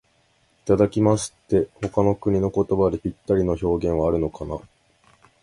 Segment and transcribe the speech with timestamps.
[0.65, 4.59] 「いただきます」って、他の国の言葉でぴったりの表現はあるのかな。